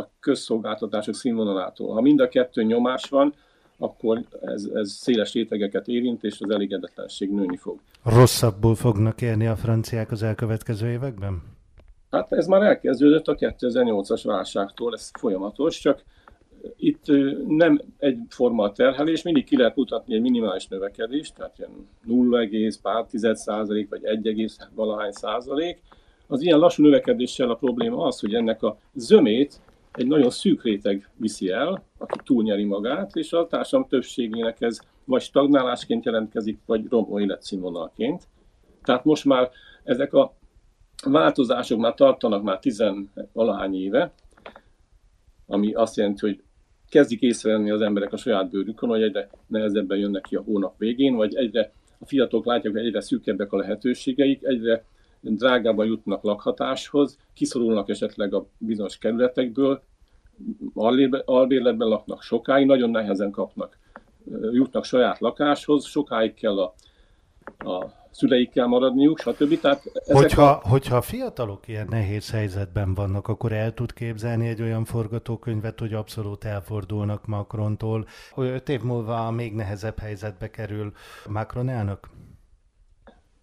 a 0.00 0.08
közszolgáltatások 0.20 1.14
színvonalától. 1.14 1.94
Ha 1.94 2.00
mind 2.00 2.20
a 2.20 2.28
kettő 2.28 2.62
nyomás 2.62 3.08
van, 3.08 3.34
akkor 3.78 4.24
ez, 4.40 4.68
ez 4.74 4.90
széles 4.90 5.32
rétegeket 5.32 5.88
érint, 5.88 6.24
és 6.24 6.40
az 6.40 6.50
elégedetlenség 6.50 7.30
nőni 7.30 7.56
fog. 7.56 7.78
Rosszabbul 8.04 8.74
fognak 8.74 9.20
élni 9.20 9.46
a 9.46 9.56
franciák 9.56 10.10
az 10.10 10.22
elkövetkező 10.22 10.90
években? 10.90 11.42
Hát 12.10 12.32
ez 12.32 12.46
már 12.46 12.62
elkezdődött 12.62 13.28
a 13.28 13.34
2008-as 13.34 14.20
válságtól, 14.24 14.94
ez 14.94 15.10
folyamatos, 15.18 15.78
csak 15.78 16.02
itt 16.76 17.04
nem 17.46 17.80
egyforma 17.98 18.62
a 18.62 18.72
terhelés, 18.72 19.22
mindig 19.22 19.44
ki 19.44 19.56
lehet 19.56 19.76
mutatni 19.76 20.14
egy 20.14 20.20
minimális 20.20 20.66
növekedést, 20.66 21.34
tehát 21.34 21.58
ilyen 21.58 21.88
0,5 22.08 23.34
százalék, 23.34 23.88
vagy 23.88 24.04
1, 24.04 24.52
valahány 24.74 25.12
százalék, 25.12 25.82
az 26.26 26.42
ilyen 26.42 26.58
lassú 26.58 26.82
növekedéssel 26.82 27.50
a 27.50 27.54
probléma 27.54 28.04
az, 28.04 28.20
hogy 28.20 28.34
ennek 28.34 28.62
a 28.62 28.78
zömét 28.94 29.60
egy 29.92 30.06
nagyon 30.06 30.30
szűk 30.30 30.62
réteg 30.62 31.08
viszi 31.16 31.48
el, 31.48 31.84
aki 31.98 32.18
túlnyeri 32.24 32.64
magát, 32.64 33.16
és 33.16 33.32
a 33.32 33.46
társadalom 33.46 33.88
többségének 33.88 34.60
ez 34.60 34.78
vagy 35.04 35.22
stagnálásként 35.22 36.04
jelentkezik, 36.04 36.58
vagy 36.66 36.86
romló 36.88 37.20
életszínvonalként. 37.20 38.28
Tehát 38.82 39.04
most 39.04 39.24
már 39.24 39.50
ezek 39.84 40.12
a 40.12 40.34
változások 41.04 41.78
már 41.78 41.94
tartanak 41.94 42.42
már 42.42 42.58
tizenvalahány 42.58 43.74
éve, 43.74 44.12
ami 45.46 45.72
azt 45.72 45.96
jelenti, 45.96 46.26
hogy 46.26 46.42
kezdik 46.90 47.20
észrevenni 47.20 47.70
az 47.70 47.80
emberek 47.80 48.12
a 48.12 48.16
saját 48.16 48.50
bőrükön, 48.50 48.88
hogy 48.88 49.02
egyre 49.02 49.30
nehezebben 49.46 49.98
jönnek 49.98 50.22
ki 50.22 50.36
a 50.36 50.42
hónap 50.42 50.78
végén, 50.78 51.14
vagy 51.14 51.34
egyre 51.34 51.72
a 51.98 52.06
fiatalok 52.06 52.44
látják, 52.44 52.72
hogy 52.72 52.86
egyre 52.86 53.00
szűkebbek 53.00 53.52
a 53.52 53.56
lehetőségeik, 53.56 54.42
egyre 54.42 54.84
drágában 55.20 55.86
jutnak 55.86 56.22
lakhatáshoz, 56.22 57.18
kiszorulnak 57.34 57.88
esetleg 57.88 58.34
a 58.34 58.46
bizonyos 58.58 58.98
kerületekből, 58.98 59.82
albérletben 61.24 61.88
laknak 61.88 62.22
sokáig, 62.22 62.66
nagyon 62.66 62.90
nehezen 62.90 63.30
kapnak, 63.30 63.78
jutnak 64.52 64.84
saját 64.84 65.18
lakáshoz, 65.18 65.84
sokáig 65.84 66.34
kell 66.34 66.58
a, 66.60 66.74
a 67.58 67.99
szüleikkel 68.10 68.66
maradniuk, 68.66 69.18
stb. 69.18 69.60
Tehát 69.60 69.82
ezek 69.94 70.16
hogyha, 70.16 70.42
a... 70.42 70.68
hogyha 70.68 70.96
a 70.96 71.02
fiatalok 71.02 71.68
ilyen 71.68 71.86
nehéz 71.90 72.30
helyzetben 72.30 72.94
vannak, 72.94 73.28
akkor 73.28 73.52
el 73.52 73.74
tud 73.74 73.92
képzelni 73.92 74.48
egy 74.48 74.62
olyan 74.62 74.84
forgatókönyvet, 74.84 75.80
hogy 75.80 75.94
abszolút 75.94 76.44
elfordulnak 76.44 77.26
Macrontól. 77.26 78.06
Öt 78.36 78.68
év 78.68 78.80
múlva 78.82 79.26
a 79.26 79.30
még 79.30 79.54
nehezebb 79.54 79.98
helyzetbe 79.98 80.50
kerül 80.50 80.92
Macron 81.28 81.68
elnök? 81.68 81.98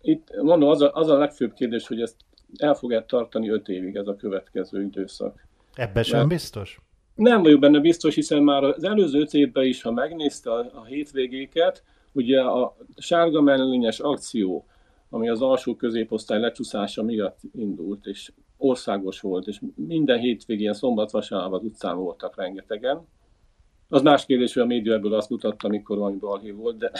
Itt 0.01 0.27
mondom, 0.41 0.69
az 0.69 0.81
a, 0.81 0.91
az 0.93 1.09
a 1.09 1.17
legfőbb 1.17 1.53
kérdés, 1.53 1.87
hogy 1.87 2.01
ezt 2.01 2.15
el 2.57 2.73
fog 2.73 2.91
-e 2.91 3.03
tartani 3.03 3.49
öt 3.49 3.67
évig 3.67 3.95
ez 3.95 4.07
a 4.07 4.15
következő 4.15 4.81
időszak. 4.81 5.47
Ebben 5.73 6.03
sem 6.03 6.27
biztos? 6.27 6.79
Nem 7.15 7.41
vagyok 7.41 7.59
benne 7.59 7.79
biztos, 7.79 8.15
hiszen 8.15 8.43
már 8.43 8.63
az 8.63 8.83
előző 8.83 9.19
öt 9.19 9.33
évben 9.33 9.65
is, 9.65 9.81
ha 9.81 9.91
megnézte 9.91 10.51
a, 10.51 10.71
a 10.73 10.85
hétvégéket, 10.85 11.83
ugye 12.17 12.41
a 12.41 12.75
sárga 12.95 13.41
mellényes 13.41 13.99
akció, 13.99 14.65
ami 15.09 15.29
az 15.29 15.41
alsó 15.41 15.75
középosztály 15.75 16.39
lecsúszása 16.39 17.03
miatt 17.03 17.39
indult, 17.55 18.05
és 18.05 18.31
országos 18.57 19.19
volt, 19.21 19.47
és 19.47 19.59
minden 19.75 20.19
hétvégén 20.19 20.73
szombat, 20.73 21.11
vasárnap 21.11 21.63
utcán 21.63 21.97
voltak 21.97 22.35
rengetegen. 22.35 23.05
Az 23.89 24.01
más 24.01 24.25
kérdés, 24.25 24.53
hogy 24.53 24.63
a 24.63 24.65
média 24.65 24.93
ebből 24.93 25.13
azt 25.13 25.29
mutatta, 25.29 25.67
amikor 25.67 25.97
valami 25.97 26.17
balhé 26.17 26.51
volt, 26.51 26.77
de 26.77 26.91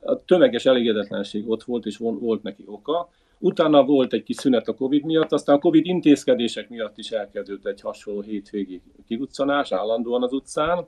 a 0.00 0.24
tömeges 0.24 0.66
elégedetlenség 0.66 1.48
ott 1.48 1.62
volt, 1.62 1.86
és 1.86 1.96
volt 1.96 2.42
neki 2.42 2.64
oka. 2.66 3.08
Utána 3.38 3.84
volt 3.84 4.12
egy 4.12 4.22
kis 4.22 4.36
szünet 4.36 4.68
a 4.68 4.74
Covid 4.74 5.04
miatt, 5.04 5.32
aztán 5.32 5.56
a 5.56 5.58
Covid 5.58 5.86
intézkedések 5.86 6.68
miatt 6.68 6.98
is 6.98 7.10
elkezdődött 7.10 7.66
egy 7.66 7.80
hasonló 7.80 8.20
hétvégi 8.20 8.82
kiruccanás 9.06 9.72
állandóan 9.72 10.22
az 10.22 10.32
utcán. 10.32 10.84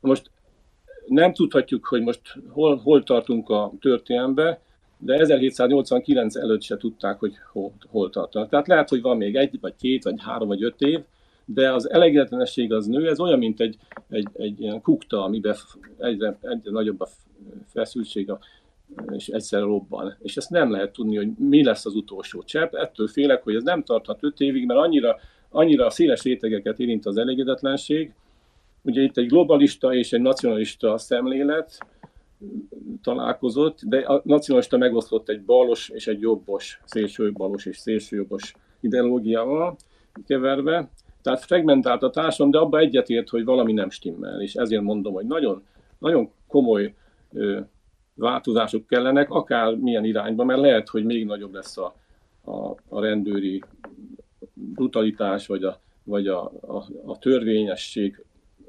Most 0.00 0.30
nem 1.06 1.32
tudhatjuk, 1.32 1.86
hogy 1.86 2.02
most 2.02 2.20
hol, 2.48 2.76
hol 2.76 3.02
tartunk 3.02 3.50
a 3.50 3.72
történelembe, 3.80 4.60
de 4.98 5.14
1789 5.14 6.36
előtt 6.36 6.62
se 6.62 6.76
tudták, 6.76 7.18
hogy 7.18 7.32
hol, 7.52 7.72
hol 7.90 8.10
tartanak. 8.10 8.48
Tehát 8.48 8.66
lehet, 8.66 8.88
hogy 8.88 9.00
van 9.00 9.16
még 9.16 9.36
egy, 9.36 9.58
vagy 9.60 9.74
két, 9.76 10.04
vagy 10.04 10.14
három, 10.18 10.48
vagy 10.48 10.62
öt 10.62 10.80
év, 10.80 11.00
de 11.44 11.72
az 11.72 11.90
elégedetlenség 11.90 12.72
az 12.72 12.86
nő, 12.86 13.08
ez 13.08 13.20
olyan, 13.20 13.38
mint 13.38 13.60
egy, 13.60 13.76
egy, 14.08 14.28
egy 14.32 14.60
ilyen 14.60 14.80
kukta, 14.80 15.24
amiben 15.24 15.56
egyre, 15.98 16.38
egyre 16.42 16.70
nagyobb 16.70 17.00
a 17.00 17.08
feszültség, 17.66 18.32
és 19.12 19.28
egyszer 19.28 19.60
robban. 19.60 20.16
És 20.22 20.36
ezt 20.36 20.50
nem 20.50 20.70
lehet 20.70 20.92
tudni, 20.92 21.16
hogy 21.16 21.28
mi 21.38 21.64
lesz 21.64 21.86
az 21.86 21.94
utolsó 21.94 22.42
csepp. 22.42 22.74
Ettől 22.74 23.06
félek, 23.06 23.42
hogy 23.42 23.54
ez 23.54 23.62
nem 23.62 23.82
tarthat 23.82 24.22
öt 24.22 24.40
évig, 24.40 24.66
mert 24.66 24.80
annyira, 24.80 25.16
annyira 25.50 25.90
széles 25.90 26.22
rétegeket 26.22 26.78
érint 26.78 27.06
az 27.06 27.16
elégedetlenség. 27.16 28.12
Ugye 28.86 29.02
itt 29.02 29.16
egy 29.16 29.26
globalista 29.26 29.94
és 29.94 30.12
egy 30.12 30.20
nacionalista 30.20 30.98
szemlélet 30.98 31.78
találkozott, 33.02 33.80
de 33.84 33.98
a 33.98 34.20
nacionalista 34.24 34.76
megosztott 34.76 35.28
egy 35.28 35.42
balos 35.42 35.88
és 35.88 36.06
egy 36.06 36.20
jobbos, 36.20 36.80
szélsőbalos 36.84 37.66
és 37.66 37.76
szélsőjobbos 37.76 38.54
ideológiával 38.80 39.76
keverve. 40.26 40.88
Tehát 41.22 41.44
fragmentált 41.44 42.02
a 42.02 42.10
társadalom, 42.10 42.52
de 42.52 42.58
abba 42.58 42.78
egyetért, 42.78 43.28
hogy 43.28 43.44
valami 43.44 43.72
nem 43.72 43.90
stimmel. 43.90 44.40
És 44.40 44.54
ezért 44.54 44.82
mondom, 44.82 45.12
hogy 45.12 45.26
nagyon, 45.26 45.62
nagyon 45.98 46.30
komoly 46.46 46.94
ö, 47.32 47.60
változások 48.14 48.86
kellenek, 48.86 49.30
akár 49.30 49.74
milyen 49.74 50.04
irányba, 50.04 50.44
mert 50.44 50.60
lehet, 50.60 50.88
hogy 50.88 51.04
még 51.04 51.26
nagyobb 51.26 51.54
lesz 51.54 51.78
a, 51.78 51.94
a, 52.44 52.74
a 52.88 53.00
rendőri 53.00 53.62
brutalitás, 54.54 55.46
vagy 55.46 55.64
a, 55.64 55.80
vagy 56.04 56.26
a, 56.26 56.44
a, 56.44 56.84
a 57.04 57.18
törvényesség 57.18 58.24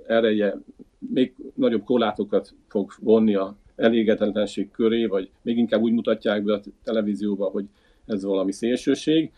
ereje 0.08 0.58
még 1.00 1.36
nagyobb 1.56 1.84
korlátokat 1.84 2.54
fog 2.68 2.92
vonni 3.00 3.36
a 3.36 3.56
elégedetlenség 3.76 4.72
köré, 4.72 5.06
vagy 5.06 5.30
még 5.42 5.58
inkább 5.58 5.82
úgy 5.82 5.92
mutatják 5.94 6.44
be 6.44 6.54
a 6.54 6.62
televízióba, 6.84 7.46
hogy 7.46 7.66
ez 8.06 8.24
valami 8.24 8.52
szélsőség 8.52 9.32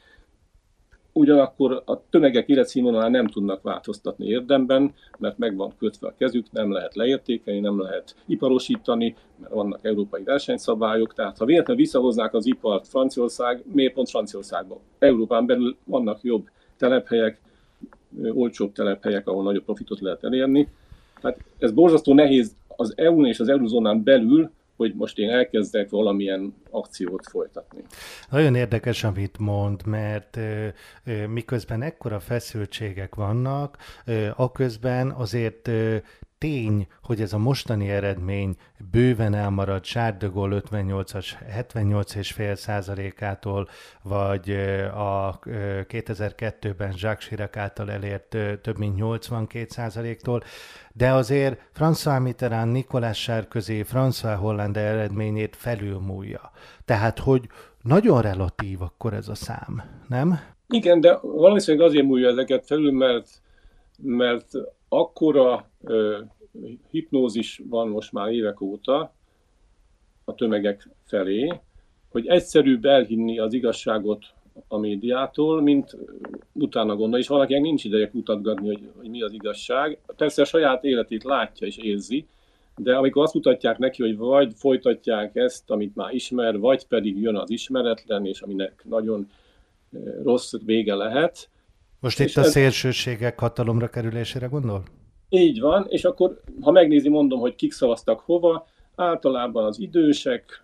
ugyanakkor 1.20 1.84
a 1.86 2.10
tömegek 2.10 2.48
életszínvonalán 2.48 3.12
nem 3.12 3.28
tudnak 3.28 3.62
változtatni 3.62 4.28
érdemben, 4.28 4.94
mert 5.18 5.38
meg 5.38 5.56
van 5.56 5.74
kötve 5.78 6.08
a 6.08 6.14
kezük, 6.18 6.52
nem 6.52 6.72
lehet 6.72 6.96
leértékelni, 6.96 7.60
nem 7.60 7.82
lehet 7.82 8.16
iparosítani, 8.26 9.16
mert 9.40 9.54
vannak 9.54 9.80
európai 9.86 10.24
versenyszabályok, 10.24 11.14
tehát 11.14 11.38
ha 11.38 11.46
véletlenül 11.46 11.82
visszahoznák 11.82 12.34
az 12.34 12.46
ipart 12.46 12.88
Franciaország, 12.88 13.64
miért 13.74 13.94
pont 13.94 14.10
Franciaországban? 14.10 14.78
Európán 15.00 15.46
belül 15.46 15.76
vannak 15.84 16.20
jobb 16.22 16.50
telephelyek, 16.78 17.42
olcsóbb 18.34 18.74
telephelyek, 18.74 19.28
ahol 19.28 19.44
nagyobb 19.44 19.64
profitot 19.64 20.00
lehet 20.00 20.24
elérni. 20.24 20.68
Tehát 21.22 21.38
ez 21.58 21.72
borzasztó 21.72 22.14
nehéz 22.14 22.56
az 22.68 22.94
EU-n 22.96 23.26
és 23.26 23.40
az 23.40 23.50
eurozónán 23.50 24.04
belül 24.04 24.52
hogy 24.80 24.94
most 24.96 25.18
én 25.18 25.30
elkezdek 25.30 25.90
valamilyen 25.90 26.54
akciót 26.70 27.28
folytatni. 27.30 27.84
Nagyon 28.30 28.56
érdekes, 28.56 29.04
amit 29.04 29.38
mond, 29.38 29.86
mert 29.86 30.38
ö, 30.38 30.68
miközben 31.28 31.82
ekkora 31.82 32.20
feszültségek 32.20 33.16
vannak, 33.16 33.78
ö, 34.06 34.28
aközben 34.36 35.12
azért 35.12 35.70
tény, 36.40 36.88
hogy 37.04 37.22
ez 37.22 37.34
a 37.34 37.38
mostani 37.38 37.90
eredmény 37.90 38.56
bőven 38.92 39.34
elmarad 39.34 39.86
Gaulle 40.34 40.62
58-as 40.70 41.28
78,5 41.58 42.56
százalékától, 42.56 43.68
vagy 44.04 44.50
a 44.94 45.40
2002-ben 45.40 46.94
Jacques 46.96 47.28
Chirac 47.28 47.58
által 47.58 47.92
elért 47.92 48.38
több 48.62 48.78
mint 48.78 48.96
82 48.96 49.66
százaléktól, 49.70 50.44
de 50.94 51.12
azért 51.12 51.60
François 51.78 52.22
Mitterrand, 52.22 52.72
Nicolas 52.72 53.22
Sarkozy, 53.22 53.84
François 53.94 54.38
Hollande 54.40 54.80
eredményét 54.80 55.56
felülmúlja. 55.56 56.52
Tehát, 56.86 57.20
hogy 57.20 57.48
nagyon 57.82 58.22
relatív 58.22 58.82
akkor 58.82 59.14
ez 59.14 59.28
a 59.28 59.36
szám, 59.36 59.84
nem? 60.08 60.40
Igen, 60.68 61.02
de 61.02 61.18
valószínűleg 61.22 61.88
azért 61.88 62.06
múlja 62.06 62.30
ezeket 62.30 62.66
felül, 62.66 62.92
mert, 62.92 63.28
mert 64.02 64.48
akkora 64.90 65.70
ö, 65.84 66.20
hipnózis 66.90 67.62
van 67.70 67.88
most 67.88 68.12
már 68.12 68.32
évek 68.32 68.62
óta 68.62 69.14
a 70.24 70.36
tömegek 70.36 70.90
felé, 71.06 71.60
hogy 72.10 72.28
egyszerűbb 72.28 72.86
elhinni 72.86 73.40
az 73.40 73.54
igazságot 73.54 74.26
a 74.68 74.78
médiától, 74.78 75.62
mint 75.62 75.98
utána 76.54 76.96
gondolni, 76.96 77.24
és 77.24 77.28
valakinek 77.28 77.62
nincs 77.62 77.84
ideje 77.84 78.10
kutatgatni, 78.10 78.68
hogy, 78.68 78.90
hogy 78.98 79.10
mi 79.10 79.22
az 79.22 79.34
igazság. 79.34 80.00
Persze 80.18 80.42
a 80.42 80.46
saját 80.46 80.84
életét 80.84 81.24
látja 81.24 81.68
és 81.68 81.78
érzi, 81.78 82.28
de 82.78 82.96
amikor 82.96 83.24
azt 83.24 83.34
mutatják 83.34 83.78
neki, 83.78 84.02
hogy 84.02 84.18
vagy 84.18 84.54
folytatják 84.56 85.36
ezt, 85.36 85.72
amit 85.72 85.96
már 85.96 86.14
ismer, 86.14 86.60
vagy 86.60 86.88
pedig 86.88 87.22
jön 87.22 87.36
az 87.36 87.50
ismeretlen, 87.50 88.26
és 88.26 88.42
aminek 88.42 88.84
nagyon 88.90 89.32
rossz 90.24 90.54
vége 90.66 90.96
lehet. 90.96 91.50
Most 92.00 92.20
itt 92.20 92.36
a 92.36 92.42
ez... 92.42 92.52
szélsőségek 92.52 93.40
hatalomra 93.40 93.90
kerülésére 93.90 94.48
gondol? 94.48 94.84
Így 95.30 95.60
van, 95.60 95.86
és 95.90 96.04
akkor, 96.04 96.42
ha 96.62 96.72
megnézi, 96.72 97.10
mondom, 97.10 97.40
hogy 97.40 97.56
kik 97.56 97.72
szavaztak 97.72 98.20
hova, 98.20 98.68
általában 98.96 99.66
az 99.66 99.80
idősek 99.80 100.64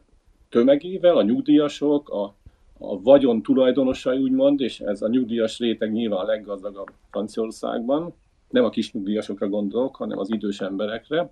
tömegével, 0.50 1.18
a 1.18 1.22
nyugdíjasok, 1.22 2.10
a, 2.10 2.36
a 2.78 3.02
vagyon 3.02 3.42
tulajdonosai 3.42 4.18
úgymond, 4.18 4.62
és 4.62 4.80
ez 4.80 5.02
a 5.02 5.08
nyugdíjas 5.08 5.60
réteg 5.60 5.92
nyilván 5.92 6.20
a 6.20 6.26
leggazdagabb 6.26 6.92
Franciaországban, 7.12 8.14
nem 8.50 8.64
a 8.64 8.70
kis 8.70 8.92
nyugdíjasokra 8.92 9.48
gondolok, 9.48 9.96
hanem 9.96 10.20
az 10.20 10.32
idős 10.32 10.62
emberekre. 10.62 11.32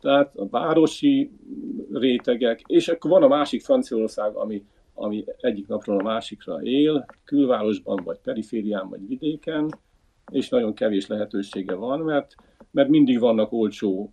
Tehát 0.00 0.36
a 0.36 0.48
városi 0.48 1.30
rétegek, 1.92 2.62
és 2.66 2.88
akkor 2.88 3.10
van 3.10 3.22
a 3.22 3.28
másik 3.28 3.62
Franciaország, 3.62 4.34
ami, 4.34 4.64
ami 4.94 5.24
egyik 5.40 5.66
napról 5.66 5.98
a 5.98 6.02
másikra 6.02 6.62
él, 6.62 7.06
külvárosban, 7.24 8.00
vagy 8.04 8.18
periférián, 8.22 8.88
vagy 8.88 9.06
vidéken, 9.06 9.78
és 10.32 10.48
nagyon 10.48 10.74
kevés 10.74 11.06
lehetősége 11.06 11.74
van, 11.74 12.00
mert, 12.00 12.34
mert 12.70 12.88
mindig 12.88 13.18
vannak 13.18 13.52
olcsó, 13.52 14.10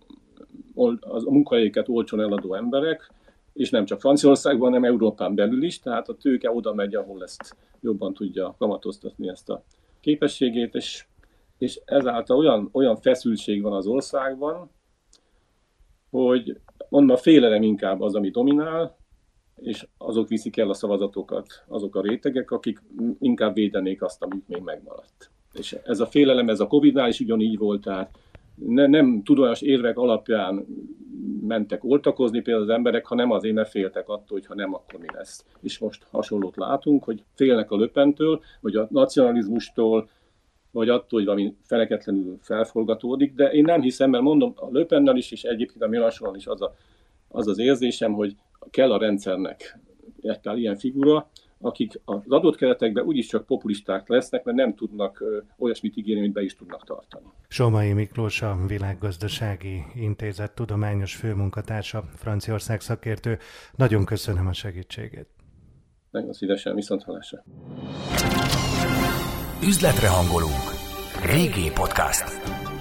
a 1.00 1.30
munkahelyeket 1.30 1.88
olcsón 1.88 2.20
eladó 2.20 2.54
emberek, 2.54 3.10
és 3.52 3.70
nem 3.70 3.84
csak 3.84 4.00
Franciaországban, 4.00 4.72
hanem 4.72 4.90
Európán 4.90 5.34
belül 5.34 5.62
is, 5.62 5.78
tehát 5.78 6.08
a 6.08 6.16
tőke 6.16 6.50
oda 6.50 6.74
megy, 6.74 6.94
ahol 6.94 7.22
ezt 7.22 7.56
jobban 7.80 8.14
tudja 8.14 8.54
kamatoztatni 8.58 9.28
ezt 9.28 9.50
a 9.50 9.64
képességét, 10.00 10.74
és, 10.74 11.06
és 11.58 11.80
ezáltal 11.84 12.36
olyan, 12.36 12.68
olyan 12.72 12.96
feszültség 12.96 13.62
van 13.62 13.72
az 13.72 13.86
országban, 13.86 14.70
hogy 16.10 16.60
mondom, 16.88 17.16
a 17.16 17.18
félelem 17.18 17.62
inkább 17.62 18.00
az, 18.00 18.14
ami 18.14 18.30
dominál, 18.30 18.96
és 19.56 19.86
azok 19.98 20.28
viszik 20.28 20.56
el 20.56 20.68
a 20.68 20.74
szavazatokat, 20.74 21.64
azok 21.66 21.96
a 21.96 22.00
rétegek, 22.00 22.50
akik 22.50 22.82
inkább 23.18 23.54
védenék 23.54 24.02
azt, 24.02 24.22
amit 24.22 24.48
még 24.48 24.62
megmaradt. 24.62 25.30
És 25.52 25.76
ez 25.84 26.00
a 26.00 26.06
félelem, 26.06 26.48
ez 26.48 26.60
a 26.60 26.66
Covid-nál 26.66 27.08
is 27.08 27.20
ugyanígy 27.20 27.58
volt, 27.58 27.82
tehát 27.82 28.18
ne, 28.54 28.86
nem 28.86 29.22
tudományos 29.22 29.60
érvek 29.60 29.98
alapján 29.98 30.66
mentek 31.40 31.84
oltakozni 31.84 32.40
például 32.40 32.64
az 32.64 32.74
emberek, 32.74 33.06
hanem 33.06 33.30
azért, 33.30 33.54
mert 33.54 33.70
féltek 33.70 34.08
attól, 34.08 34.38
hogy 34.38 34.46
ha 34.46 34.54
nem, 34.54 34.74
akkor 34.74 35.00
mi 35.00 35.06
lesz. 35.12 35.44
És 35.60 35.78
most 35.78 36.06
hasonlót 36.10 36.56
látunk, 36.56 37.04
hogy 37.04 37.22
félnek 37.34 37.70
a 37.70 37.76
löpentől, 37.76 38.40
vagy 38.60 38.76
a 38.76 38.86
nacionalizmustól, 38.90 40.08
vagy 40.70 40.88
attól, 40.88 41.18
hogy 41.18 41.24
valami 41.24 41.56
feleketlenül 41.62 42.38
felforgatódik, 42.40 43.34
de 43.34 43.50
én 43.50 43.64
nem 43.64 43.80
hiszem, 43.80 44.10
mert 44.10 44.22
mondom, 44.22 44.52
a 44.56 44.68
löpennel 44.70 45.16
is, 45.16 45.32
és 45.32 45.42
egyébként 45.42 45.82
a 45.82 45.88
Milasonon 45.88 46.36
is 46.36 46.46
az, 46.46 46.62
a, 46.62 46.74
az 47.28 47.48
az 47.48 47.58
érzésem, 47.58 48.12
hogy 48.12 48.36
kell 48.70 48.92
a 48.92 48.98
rendszernek 48.98 49.78
egy 50.20 50.58
ilyen 50.58 50.76
figura, 50.76 51.30
akik 51.60 52.00
az 52.04 52.20
adott 52.28 52.56
keretekben 52.56 53.04
úgyis 53.04 53.26
csak 53.26 53.46
populisták 53.46 54.08
lesznek, 54.08 54.44
mert 54.44 54.56
nem 54.56 54.74
tudnak 54.74 55.24
olyasmit 55.58 55.96
ígérni, 55.96 56.20
amit 56.20 56.32
be 56.32 56.42
is 56.42 56.56
tudnak 56.56 56.84
tartani. 56.84 57.26
Somai 57.48 57.92
Miklós, 57.92 58.42
a 58.42 58.56
Világgazdasági 58.66 59.82
Intézet 59.94 60.54
tudományos 60.54 61.16
főmunkatársa, 61.16 62.04
Franciaország 62.14 62.80
szakértő. 62.80 63.38
Nagyon 63.76 64.04
köszönöm 64.04 64.46
a 64.46 64.52
segítségét. 64.52 65.26
Nagyon 66.10 66.32
szívesen, 66.32 66.74
viszont 66.74 67.02
halásra. 67.02 67.44
Üzletre 69.62 70.08
hangolunk. 70.08 70.68
Régi 71.24 71.70
podcast. 71.74 72.71